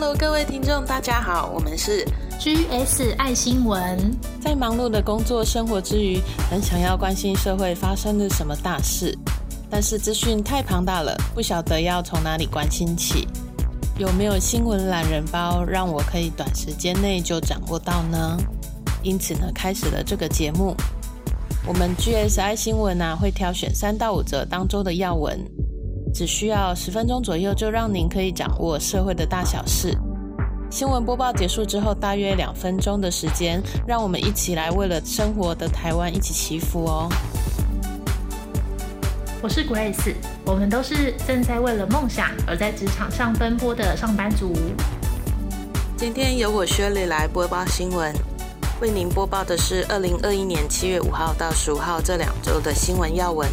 [0.00, 2.06] Hello，各位听众，大家好，我们是
[2.38, 3.98] GS 爱新闻。
[4.40, 9.12] 在忙碌的工作生活之余，很想要关心社会发生了什么大事，
[9.68, 13.26] 但是资讯太庞大了，不晓得要从哪里关心起。
[13.98, 18.38] 有没有新闻懒人包，让我可以短时间内就掌握到呢？
[19.02, 20.76] 因此呢，开始了这个节目。
[21.66, 25.36] 我们 GSI 新闻啊，会挑选三到五则当周的要闻。
[26.18, 29.96] 只需要十分钟左右，就让您可以掌握社会的大小事。
[30.68, 37.08] 新闻播报结束之后，大约两分钟的时间，让我们一起来为了生活的台湾一起祈福哦。
[39.40, 40.12] 我是 Grace，
[40.44, 44.52] 我们都是正在为了梦想而在职场上奔波的上班族。
[45.96, 48.12] 今天由我薛丽来播报新闻，
[48.80, 53.48] 为您播报的是二零二一年七月五号到十五号这两周的新闻要闻。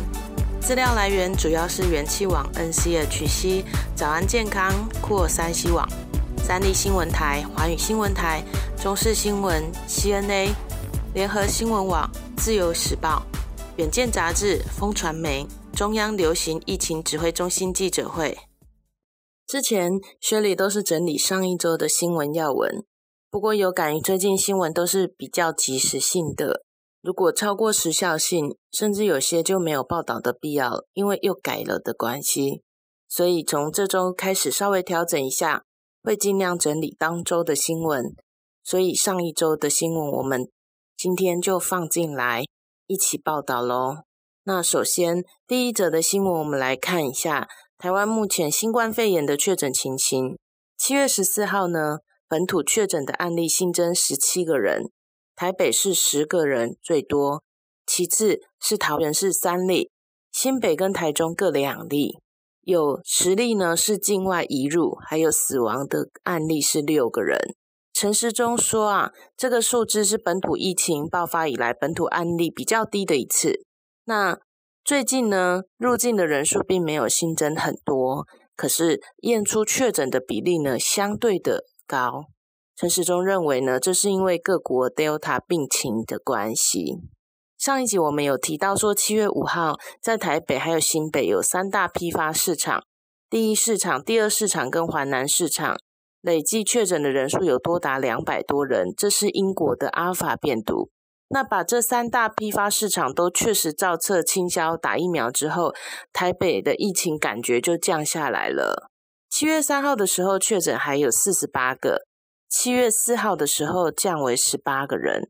[0.65, 3.63] 资料来源主要是元气网、NCHC、
[3.95, 5.87] 早安健康、酷尔山西网、
[6.39, 8.43] 三立新闻台、华语新闻台、
[8.81, 10.49] 中视新闻、CNA、
[11.13, 13.21] 联合新闻网、自由时报、
[13.77, 18.35] 远见杂志、风传媒、中央流行疫情指挥中心记者会。
[19.45, 22.83] 之前薛里都是整理上一周的新闻要闻，
[23.29, 26.64] 不过有感于最近新闻都是比较及时性的。
[27.05, 32.63] 如果超过时效性，甚至有些就没有报道的必要，因为又改了的关系，
[33.07, 35.65] 所以从这周开始稍微调整一下，
[36.01, 38.15] 会尽量整理当周的新闻。
[38.63, 40.49] 所以上一周的新闻，我们
[40.97, 42.43] 今天就放进来
[42.87, 43.97] 一起报道喽。
[44.45, 47.47] 那首先第一则的新闻，我们来看一下
[47.77, 50.35] 台湾目前新冠肺炎的确诊情形。
[50.75, 54.89] 七月十四号呢，本土确诊的案例新增十七个人。
[55.35, 57.43] 台北市十个人最多，
[57.85, 59.91] 其次是桃园市三例，
[60.31, 62.19] 新北跟台中各两例，
[62.61, 67.37] 有十例呢是境外移入，还有死亡的案例是六个人。
[67.93, 73.63] 陈时中说啊，这个数字是本土疫情爆发以来本土案例比较低的一次。
[74.05, 74.39] 那
[74.83, 78.25] 最近呢，入境的人数并没有新增很多，
[78.55, 82.25] 可是验出确诊的比例呢相对的高。
[82.75, 86.97] 陈时中认为呢，这是因为各国 Delta 病情的关系。
[87.57, 92.83] 上一集我们有提到说，七月五号在台北还有新北有三大批发市场，
[93.29, 95.77] 第一市场、第二市场跟华南市场
[96.21, 100.89] 累计确诊的人数有多达两百多人，这是英国的阿尔法变毒。
[101.29, 105.73] 那把这三大批发市场都确实照册清销打疫苗之后，
[106.11, 108.89] 台北的疫情感觉就降下来了。
[109.29, 112.01] 七月三号的时候确诊还有四十八个。
[112.57, 115.29] 七月四号的时候降为十八个人，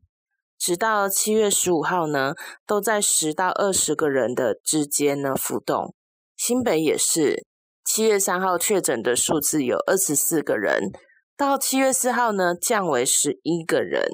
[0.56, 5.92] 直到七月十五号呢，都在十到二十个人的之间呢浮动。
[6.36, 7.44] 新北也是，
[7.84, 10.92] 七月三号确诊的数字有二十四个人，
[11.36, 14.06] 到七月四号呢降为十一个人，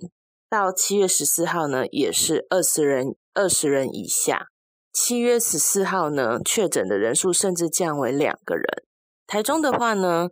[0.48, 4.46] 到七月十四号呢也是二十人二十人以下。
[4.90, 8.64] 七月十四号呢确诊的人数甚至降为两个人。
[9.26, 10.30] 台中的话呢，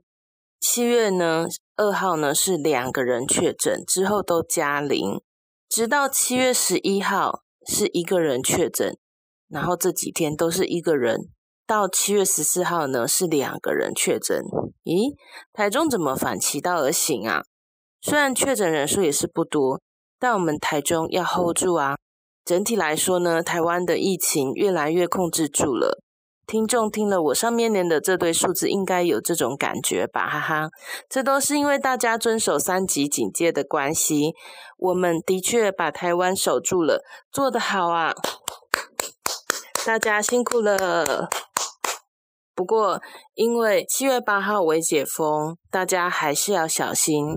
[0.61, 1.47] 七月呢。
[1.77, 5.23] 二号呢是两个人确诊之后都加零，
[5.67, 8.99] 直到七月十一号是一个人确诊，
[9.49, 11.31] 然后这几天都是一个人，
[11.67, 14.43] 到七月十四号呢是两个人确诊。
[14.85, 15.17] 咦，
[15.55, 17.45] 台中怎么反其道而行啊？
[18.03, 19.81] 虽然确诊人数也是不多，
[20.19, 21.97] 但我们台中要 hold 住啊。
[22.45, 26.03] 整体来说呢，台湾的疫情越来越控制住了。
[26.51, 30.69] 听众听了我上面念的这堆数字，应该有这种感觉吧，哈哈！
[31.09, 34.35] 这都是因为大家遵守三级警戒的关系。
[34.77, 38.13] 我们的确把台湾守住了，做得好啊！
[39.87, 41.29] 大家辛苦了。
[42.57, 43.01] 不过，
[43.35, 47.37] 因为七月八号为解封，大家还是要小心。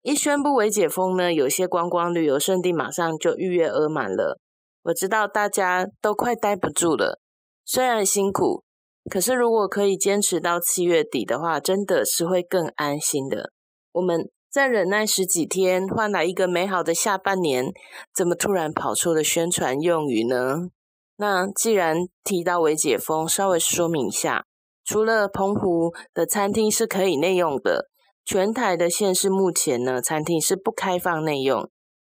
[0.00, 4.38] 一宣布为解封呢，有些观光旅游胜地马上就预约额满了。
[4.84, 7.20] 我知道大家都快待不住了。
[7.66, 8.62] 虽然辛苦，
[9.10, 13.52] 可是如果可以坚持到七月底的话，真的是会更安心的。
[13.92, 17.72] 我们再忍耐十几天，换来一个美好的下半年，
[18.14, 20.68] 怎么突然跑出了宣传用语呢？
[21.16, 24.44] 那既然提到微解封，稍微说明一下，
[24.84, 27.88] 除了澎湖的餐厅是可以内用的，
[28.24, 31.70] 全台的县市目前呢，餐厅是不开放内用，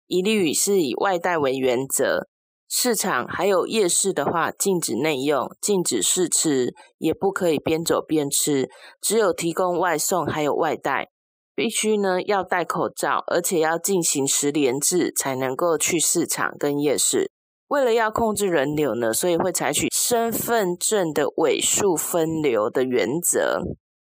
[0.06, 2.29] 一律是以外带为原则。
[2.72, 8.70] 市场还有夜市的话，禁止内用，禁止试吃，也不可以边走边吃，
[9.00, 11.10] 只有提供外送还有外带，
[11.52, 17.28] 必须呢要戴口罩，而且要进行十连制才能够去市场跟夜市。
[17.66, 23.60] 为了要控制人流呢，所以会采取身份证的尾数分流的原则。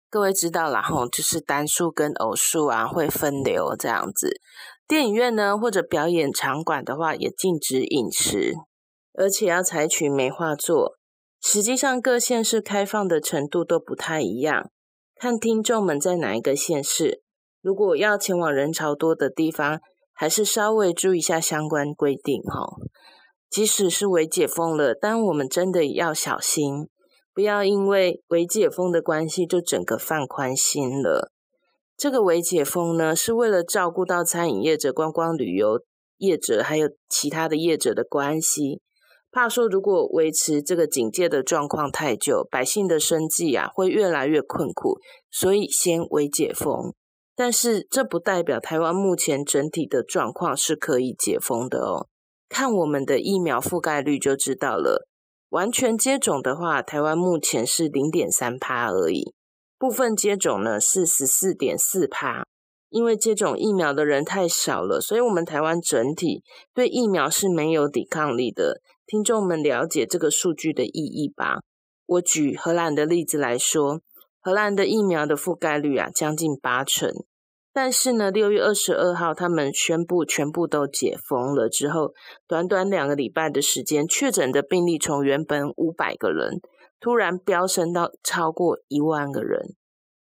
[0.09, 4.41] 各位知道啦，吼，就是单数跟偶数啊会分流这样子。
[4.91, 8.55] 电影院呢或者表演场馆的话，也禁止饮食，
[9.13, 10.97] 而且要采取梅花座。
[11.41, 14.69] 实际上各县市开放的程度都不太一样，
[15.15, 17.21] 看听众们在哪一个县市。
[17.61, 19.79] 如果要前往人潮多的地方，
[20.11, 22.67] 还是稍微注意一下相关规定哈。
[23.49, 26.89] 即使是微解封了，但我们真的要小心。
[27.33, 31.31] 不要因为微解封的关系就整个放宽心了。
[32.01, 35.83] 这个微解封呢，是为了照顾到餐饮业者、观光旅游
[36.17, 38.81] 业者，还有其他的业者的关系。
[39.29, 44.97] 怕说如果维持这个警戒的状况太久，百姓的生计啊会越来越困苦，
[45.29, 46.95] 所以先微解封。
[47.35, 52.07] 但是这不代表台湾目前整体的状况是可以解封的哦。
[52.49, 55.07] 看我们的疫苗覆盖率就知道了。
[55.49, 59.35] 完全接种的话，台湾目前是零点三趴而已。
[59.81, 62.43] 部分接种呢是十四点四趴。
[62.89, 66.43] 因为接种疫苗的人太少了，所以我们台湾整体
[66.73, 68.81] 对疫苗是没有抵抗力的。
[69.07, 71.61] 听众们了解这个数据的意义吧？
[72.05, 74.01] 我举荷兰的例子来说，
[74.41, 77.09] 荷兰的疫苗的覆盖率啊将近八成。
[77.73, 82.11] 但是呢，六月二十二号，他们宣布全部都解封了之后，
[82.45, 86.59] 短短两个礼拜的时间，确诊的病例从原本五百个人，
[87.01, 89.75] 突然飙升到超过一万个人。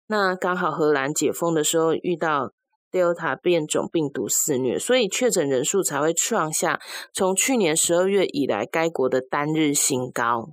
[0.07, 2.53] 那刚好荷兰解封的时候遇到
[2.91, 6.79] Delta 变种病毒肆虐，所以确诊人数才会创下
[7.13, 10.49] 从去年十二月以来该国的单日新高。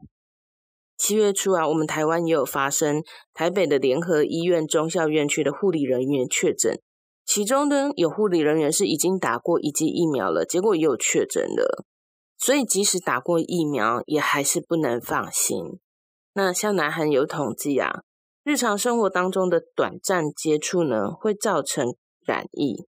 [0.99, 3.02] 七月初啊，我们台湾也有发生
[3.32, 6.78] 台北的联合医院中校院区的护理人员确诊。
[7.25, 11.84] 其中呢，有护理人员是已经打过一剂疫苗了，结果也有确诊了。
[12.38, 15.81] 所以即使打过疫苗，也还是不能放心。
[16.38, 18.03] 那像南韩有统计啊，
[18.44, 21.97] 日常生活当中的短暂接触呢，会造成
[22.27, 22.85] 染疫。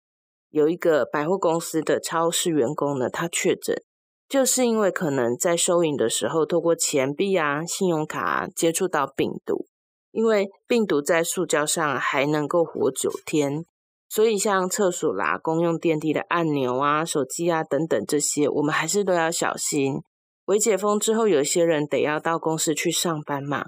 [0.50, 3.82] 有一个百货公司的超市员工呢，他确诊，
[4.28, 9.64] 就是因为可能在收银的时候，透过钱币啊、信用卡接触到病毒，
[10.10, 13.64] 因为病毒在塑胶上还能够活九天。
[14.10, 20.02] 所以，像厕所啦、公用电梯的按钮啊、手机啊等等这些，我们还是都要小心。
[20.48, 23.66] 微解封之后，有些人得要到公司去上班嘛，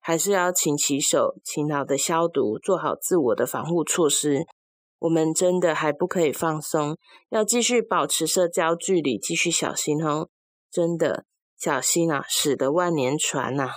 [0.00, 4.46] 还是要勤洗手、勤劳的消毒，做好自我的防护措施。
[5.00, 6.96] 我们真的还不可以放松，
[7.28, 10.30] 要继续保持社交距离，继续小心哦。
[10.70, 11.26] 真的
[11.58, 13.68] 小心啊，使得万年船呐。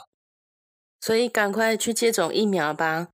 [1.02, 3.10] 所以，赶快去接种疫苗吧。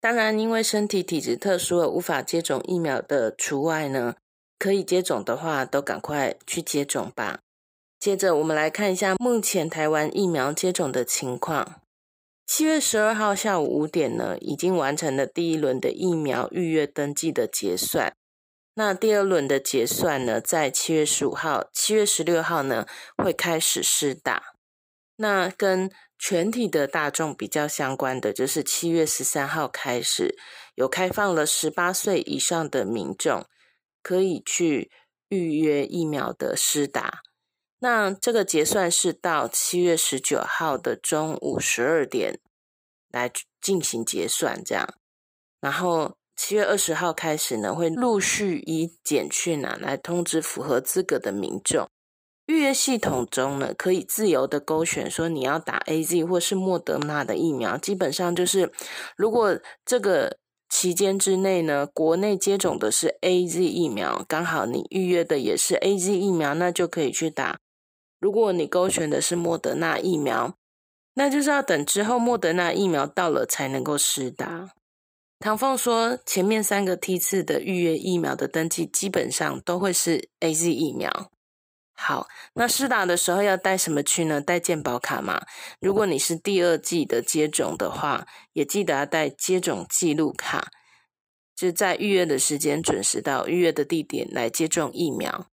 [0.00, 4.14] 当然，因为身体体质特殊而无法接种疫苗的除外呢，
[4.58, 7.40] 可以接种的话，都赶快去接种吧。
[8.00, 11.82] 接着，我们来看一下目前台湾疫苗接种的情况。
[12.46, 18.14] 七月十二号下午五点呢，已经完成了第一轮的疫苗预约登记的结算。
[18.72, 22.86] 那第二轮的结算呢，在七月十五号、七月十六号呢，
[23.18, 24.54] 会开始施打。
[25.16, 30.38] 那跟全体的大众比较相关的，就是七月十三号开始
[30.74, 33.44] 有开放了十八岁以上的民众
[34.02, 34.90] 可以去
[35.28, 37.20] 预约疫苗的施打。
[37.82, 42.38] 那这个结算是到七月十九号的中午十二点
[43.10, 44.94] 来进行结算，这样。
[45.60, 51.88] 然后七月二十号开始呢，会陆续以简讯啊来通知符合资格的民众。
[52.46, 57.78] 预约系统中呢，可以自由的勾选说你要打 A Z 或是莫德纳的疫苗。
[57.78, 58.72] 基本上就是，
[59.16, 60.36] 如果这个
[60.68, 67.58] 期间之内呢，国内接种的是 A Z 疫苗，刚好你预约的也是 A Z 疫苗，那就可以去打。
[68.20, 70.54] 如果你勾选的是莫德纳疫苗，
[71.14, 74.70] 那就是要等之后莫德纳疫苗到了才能够施打。
[75.38, 81.30] 唐凤说，前面三个梯次的预约疫苗的登记，基本上都会是 A Z 疫苗。
[81.94, 84.40] 好，那施打的时候要带什么去呢？
[84.40, 85.42] 带健保卡吗？
[85.80, 90.70] 如果你是第二季的接种的话，也记得要带接种记录卡，
[91.56, 95.46] 就在预约的时间准时到预约的地点来接种疫苗。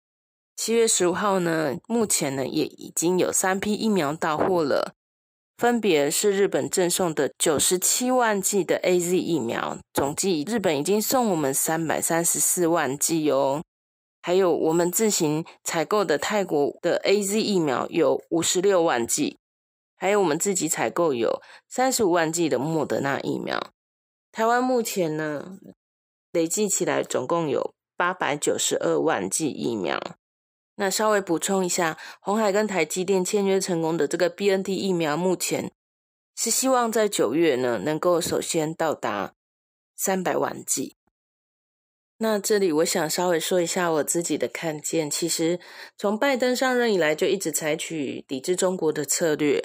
[0.56, 4.96] 七月十五号呢，目前呢也已经有三批疫苗到货了，
[5.58, 13.62] 分别是日本赠送的九十七万剂的 A Z 疫苗，总计日本已经送我们三百三十四万剂哦。
[14.22, 19.38] 还有我们自行采购的泰国的 A Z 疫苗有五十六万剂，
[19.98, 23.72] 还有我们自己采购有三十五万剂的莫德纳疫苗。
[24.32, 25.60] 台湾目前呢，
[26.32, 30.02] 累计起来总共有八百九十二万剂疫苗。
[30.76, 35.72] 那稍微补充一下，红海跟台积电签约成功的这个 B N T 疫苗，目前
[36.36, 39.34] 是希望在九月呢能够首先到达
[39.96, 40.96] 三百万剂。
[42.18, 45.60] 那这里我想稍微说一下我自己的看见，其实
[45.98, 49.64] 从拜登上任以来就一直采取抵制中国的策略。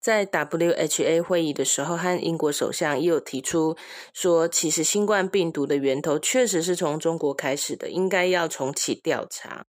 [0.00, 3.76] 在 WHA 会议的时候，和英国首相也有提出
[4.12, 9.66] 说，其实新冠病毒的源头确实是从中国开始的，应该要重启调查。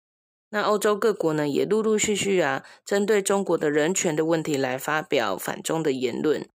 [0.53, 6.48] 那欧洲各国呢，也陆陆续续啊，针对中国的人权的问题来发表反中的言论。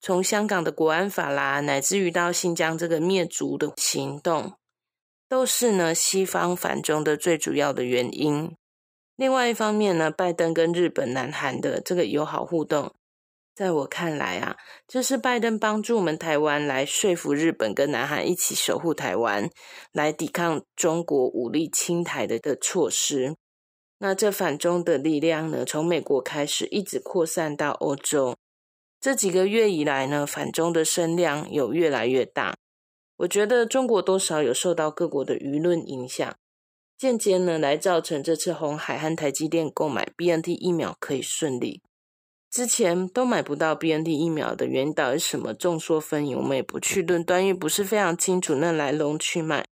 [0.00, 4.54] 从香港的国安法啦，乃至于到新疆这个灭族的行动，
[5.28, 8.52] 都是呢西方反中的最主要的原因。
[9.14, 12.92] 另外一方面呢，拜登跟日本、南韩的这个友好互动。
[13.58, 19.50] 在我看来啊，这是拜登帮助我们台湾来说服日本跟南韩一起守护台湾，
[19.90, 23.34] 来抵抗中国武力侵台的的措施。
[23.98, 28.36] 那这反中的力量呢，从美国开始一直扩散到欧洲。
[29.00, 32.54] 这几个月以来呢，反中的声量有越来越大。
[33.16, 36.32] 我觉得中国多少有受到各国的舆论影响，
[36.96, 41.82] 间接呢来造成这次红海和台积电购买 BNT 疫苗可以顺利。
[42.50, 45.52] 之前都买不到 BNT 疫苗的原因到底是什么？
[45.52, 49.66] 众说纷纭，我们也不去论断，因为不是非常清楚那来龙去脉。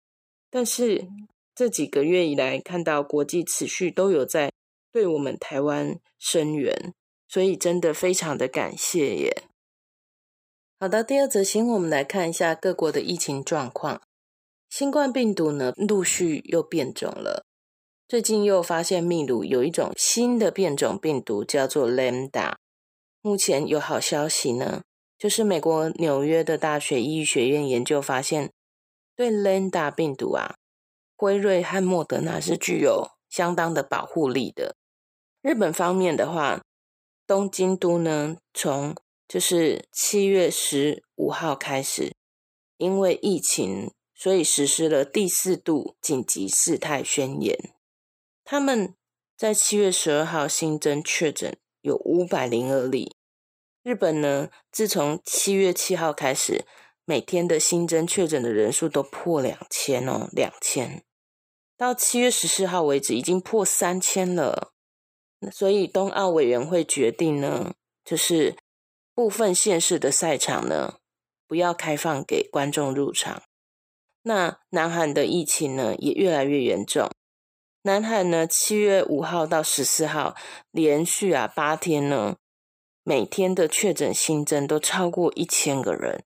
[0.50, 1.08] 但是
[1.54, 4.52] 这几个月以来，看到国际持续都有在
[4.92, 6.94] 对我们台湾声援，
[7.28, 9.44] 所以真的非常的感谢耶。
[10.80, 14.02] 好的，第二则新闻，我们来看一下各国的疫情状况。
[14.70, 17.46] 新冠病毒呢，陆续又变种了。
[18.08, 22.56] 最近又发现秘鲁有一种新的变种病毒，叫做 Lambda。
[23.26, 24.84] 目前有好消息呢，
[25.18, 28.52] 就是美国纽约的大学医学院研究发现，
[29.16, 30.56] 对 Lambda 病毒啊，
[31.16, 34.76] 辉瑞和莫德纳是具有相当的保护力的。
[35.42, 36.66] 日本方面的话，
[37.26, 38.94] 东京都呢，从
[39.26, 42.14] 就是七月十五号开始，
[42.76, 47.58] 因为疫情，所以实施了第四度紧急事态宣言。
[48.44, 48.94] 他们
[49.38, 53.16] 在七月十二号新增确诊有五百零二例。
[53.84, 56.66] 日本呢，自从七月七号开始，
[57.04, 61.04] 每天的新增确诊的人数都破两千哦，两千。
[61.78, 64.72] 到七月十四号为止，已经破三千了。
[65.52, 67.74] 所以冬奥委员会决定呢，
[68.06, 68.56] 就是
[69.14, 71.00] 部分县市的赛场呢，
[71.46, 73.44] 不要开放给观众入场。
[74.22, 77.12] 那南韩的疫情呢，也越来越严重。
[77.86, 80.36] 南海呢，七月五号到十四号
[80.72, 82.38] 连续啊八天呢，
[83.04, 86.24] 每天的确诊新增都超过一千个人。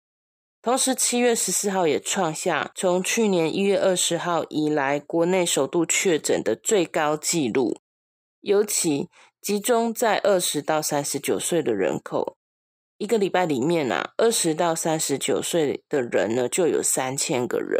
[0.61, 7.79] 同时，七月十四号也创下从去年一月二十号以来国内首度确诊的最高纪录，
[8.41, 9.09] 尤其
[9.41, 12.37] 集中在二十到三十九岁的人口。
[12.99, 17.79] 一个礼拜里面啊，二十到三十九岁的人呢，就有三千个人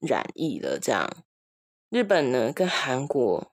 [0.00, 1.24] 染疫了，这样。
[1.94, 3.52] 日本呢，跟韩国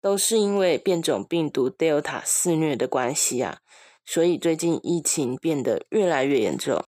[0.00, 3.58] 都是因为变种病毒 Delta 肆虐的关系啊，
[4.02, 6.82] 所以最近疫情变得越来越严重。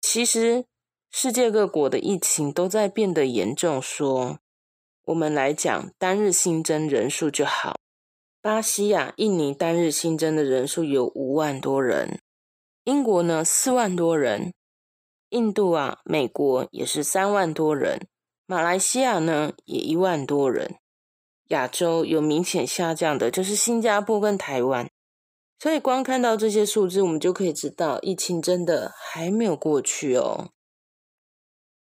[0.00, 0.66] 其实
[1.10, 3.82] 世界各国的疫情都在变得严重。
[3.82, 4.38] 说
[5.06, 7.74] 我们来讲单日新增人数就好，
[8.40, 12.20] 巴西啊、印尼单日新增的人数有五万多人，
[12.84, 14.54] 英国呢四万多人，
[15.30, 18.06] 印度啊、美国也是三万多人。
[18.50, 20.74] 马来西亚呢也一万多人，
[21.50, 24.90] 亚洲有明显下降的，就是新加坡跟台湾。
[25.60, 30.50] 所以光看到这些数字，我们就可以知道疫情真的还没有过去哦。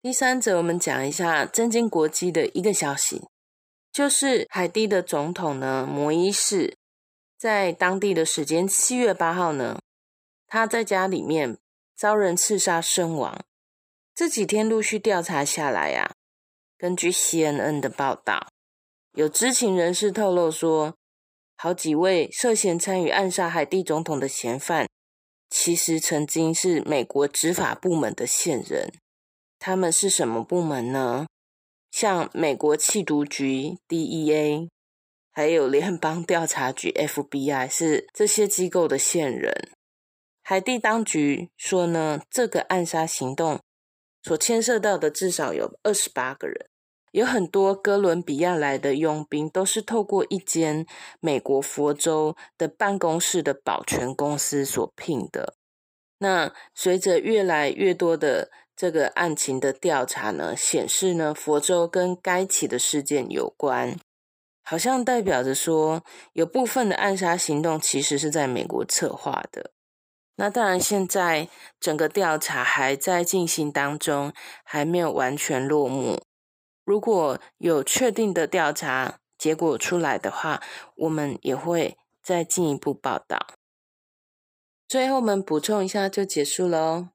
[0.03, 3.23] 第三则，我们讲一下震惊国际的一个消息，
[3.91, 6.77] 就是海地的总统呢摩伊士，
[7.39, 9.81] 在当地的时间七月八号呢，
[10.47, 11.57] 他在家里面
[11.97, 13.43] 遭人刺杀身亡。
[14.15, 16.17] 这几天陆续调查下来呀。
[16.79, 18.47] 根据 CNN 的报道，
[19.15, 20.95] 有知情人士透露说，
[21.57, 24.89] 好几位涉嫌参与暗杀海地总统的嫌犯，
[25.51, 28.93] 其实曾经是美国执法部门的线人。
[29.59, 31.27] 他们是什么部门呢？
[31.91, 34.69] 像美国缉毒局 DEA，
[35.33, 39.73] 还有联邦调查局 FBI，是这些机构的线人。
[40.45, 43.59] 海地当局说呢，这个暗杀行动。
[44.23, 46.69] 所牵涉到的至少有二十八个人，
[47.13, 50.87] 有很多哥伦比亚来的佣兵都是透过一间
[51.21, 55.55] 美国佛州的办公室的保全公司所聘的。
[56.19, 63.97] 那随着越来越多的这个案情的调查呢，显示呢，佛州跟该起的事件有关，
[64.65, 69.71] 好像代表着说，有部分的暗杀行动其实是在美国策划的。
[70.41, 71.49] 那当然，现在
[71.81, 76.23] 整个调查还在进行当中，还没有完全落幕。
[76.85, 80.63] 如果有确定的调查结果出来的话，
[80.95, 83.49] 我们也会再进一步报道。
[84.87, 87.11] 最后，我们补充一下就结束了哦。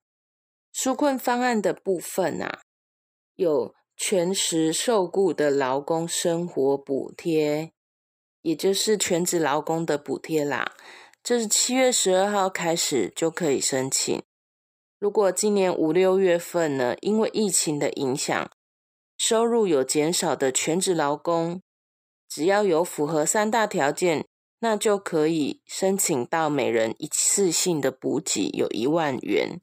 [0.76, 2.60] 纾困方案的部分啊，
[3.36, 7.72] 有全时受雇的劳工生活补贴，
[8.42, 10.74] 也就是全职劳工的补贴啦。
[11.24, 14.22] 这是七月十二号开始就可以申请。
[15.00, 18.52] 如果今年五六月份呢，因为疫情的影响，
[19.18, 21.62] 收入有减少的全职劳工，
[22.28, 24.26] 只要有符合三大条件，
[24.60, 29.62] 那就可以申请到每人一次性的补给有一万元。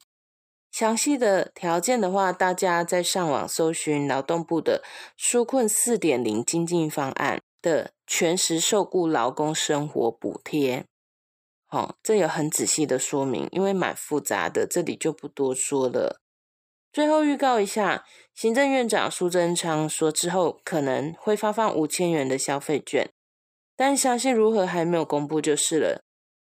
[0.71, 4.83] 详细的条件的话，大家在上网搜寻劳动部的
[5.15, 10.85] 纾困四点零经济方案的全时受雇劳工生活补贴。
[11.71, 16.19] 哦，这有很仔细的说明，因为蛮复杂的，这里就不多说了。
[16.91, 23.09] 最后预告一下，行政院长苏贞昌说之后可能会发放五千元的消费券，
[23.77, 26.03] 但详细如何还没有公布就是了。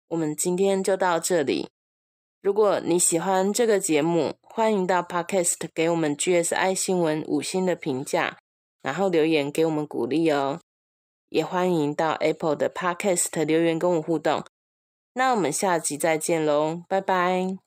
[0.07, 1.69] 我们今天就到这里。
[2.41, 8.37] 如果你喜欢这个节目，欢迎到 Podcast 给我们 GSI 新闻五星的评价，
[8.81, 10.61] 然后留言给我们鼓励哦。
[11.27, 14.43] 也欢迎到 Apple 的 Podcast 留言跟我互动。
[15.13, 17.57] 那我们下集再见喽，拜拜。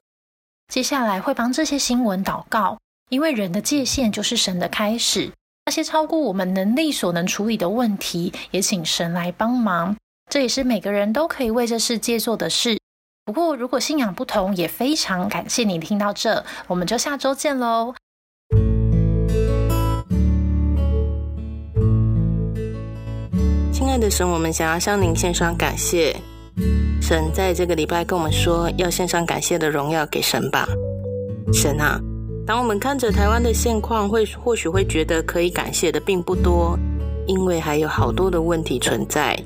[0.66, 2.78] 接下来会帮这些新闻祷告，
[3.10, 5.30] 因为人的界限就是神的开始。
[5.66, 9.94] 那些超过我们能力所能处理的问题，也请神来帮忙。
[10.30, 12.78] 这也是每个人都可以为这世界做的事。
[13.26, 17.94] 不过，如果信仰不同，也非常感谢你听到这，我们就下周见喽。
[23.70, 26.16] 亲爱的神，我们想要向您献上感谢。
[27.00, 30.66] 神在这个礼拜跟我们说，要献上感谢的荣耀给神吧。
[31.52, 32.00] 神啊，
[32.46, 36.78] 当我们看着台湾的现况，会或许会觉得可以感谢的并不多，
[37.26, 39.38] 因为还有好多的问题存在，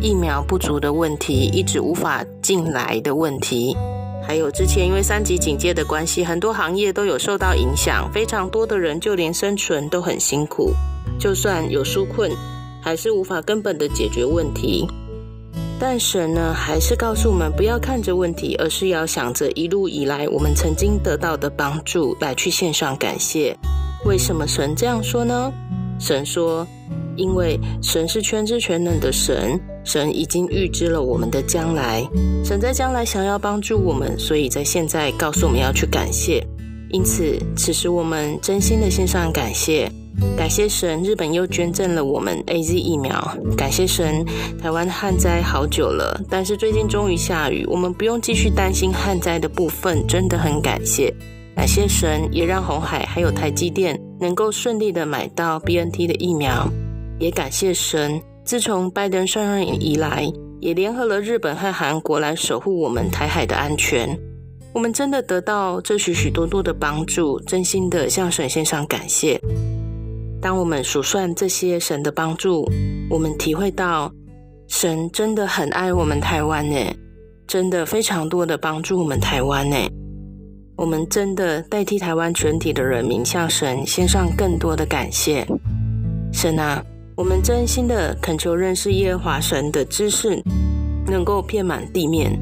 [0.00, 3.76] 疫苗不足的问题，一直无法进来的问题，
[4.26, 10.72] 还有之前因为三级警戒的关系，很多行业都有受到影响，非常多的人就连生存都很辛苦，
[11.18, 12.32] 就算有纾困，
[12.82, 14.88] 还是无法根本的解决问题。
[15.86, 23.54] 但神呢，还是告诉我们不要看着问题，而是要想着一路以来我们曾经得到的帮助，来去献上感谢。
[24.06, 25.52] 为什么神这样说呢？
[26.00, 26.66] 神说，
[27.16, 32.02] 因为神是全知全能的神，神已经预知了我们的将来，
[32.42, 36.42] 神在将来想要帮助我们，所以在现在告诉我们要去感谢。
[36.88, 39.92] 因此，此时我们真心的献上感谢。
[40.36, 43.36] 感谢神，日本又捐赠了我们 A Z 疫苗。
[43.56, 44.24] 感谢神，
[44.60, 51.12] 台湾旱灾好久了，但是最近终于下雨，我们不用继续担心旱灾的部分，真的很感谢。
[51.56, 56.68] 感谢神，也让红海还有台积电能够顺利的买到 B N T 的疫苗。
[57.18, 60.26] 也感谢神，自从拜登上任以来，
[60.60, 64.18] 也联合了日本和韩国来守护我们台海的安全。
[64.72, 69.40] 我们真的得到这许许多多的帮助，真心的向神献上感谢。
[70.44, 72.70] 当我们数算这些神的帮助，
[73.08, 74.12] 我们体会到
[74.68, 76.76] 神真的很爱我们台湾呢，
[77.46, 79.76] 真的非常多的帮助我们台湾呢。
[80.76, 85.46] 我们真的代替台湾全体的人民向神献上更多的感谢。
[86.30, 86.84] 神啊，
[87.16, 90.38] 我们真心的恳求认识耶和华神的知识
[91.06, 92.38] 能够遍满地面，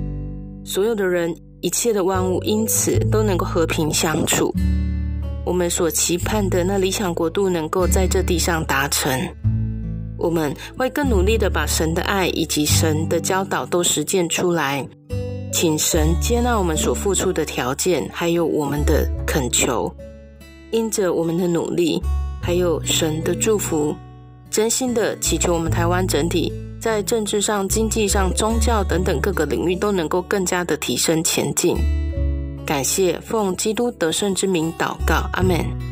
[0.64, 4.52] 所有的人一切的万物因此都能够和平相处。
[5.44, 9.10] 我们所期盼的那理想国度能够在这地上达成，
[10.16, 14.86] 我们会更努力的把神的爱以及神的教导都实践出来，
[15.52, 19.92] 请神接纳我们所付出的条件，还有我们的恳求，
[20.70, 22.00] 因着我们的努力，
[22.40, 23.94] 还有神的祝福，
[24.48, 31.76] 真心的祈求我们台湾整体在政治上、经济上、宗教等等各个领域都能够更加的提升前进。
[32.64, 35.91] 感谢奉基督得胜之名祷告，阿门。